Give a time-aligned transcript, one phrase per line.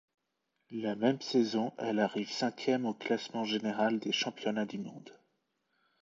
[0.71, 5.15] La même saison, elle arrive cinquième au classement général des Championnats du monde.